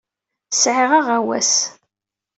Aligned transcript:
Sɛiɣ 0.53 0.91
aɣawas. 0.99 1.53